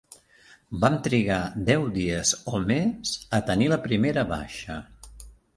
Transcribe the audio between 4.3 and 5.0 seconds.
baixa.